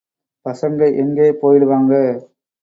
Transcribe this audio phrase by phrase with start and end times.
[0.45, 1.93] பசங்க எங்கே போயிடுவாங்க.